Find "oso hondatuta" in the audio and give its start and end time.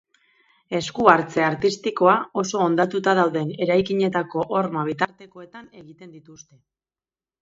2.43-3.15